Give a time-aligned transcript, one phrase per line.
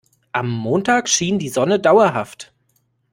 [0.31, 2.51] Am Montag schien die Sonne dauerhaft.